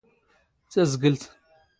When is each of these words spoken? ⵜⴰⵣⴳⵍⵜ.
ⵜⴰⵣⴳⵍⵜ. 0.71 1.21